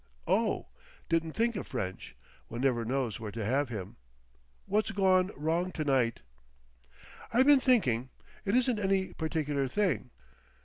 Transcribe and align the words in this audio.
"Oh! 0.25 0.65
Didn't 1.09 1.33
think 1.33 1.55
of 1.55 1.67
French. 1.67 2.15
One 2.47 2.61
never 2.61 2.83
knows 2.83 3.19
where 3.19 3.29
to 3.33 3.45
have 3.45 3.69
him. 3.69 3.97
What's 4.65 4.89
gone 4.89 5.29
wrong 5.35 5.71
to 5.73 5.83
night?" 5.83 6.21
"I 7.31 7.43
been 7.43 7.59
thinking. 7.59 8.09
It 8.43 8.55
isn't 8.55 8.79
any 8.79 9.13
particular 9.13 9.67
thing. 9.67 10.09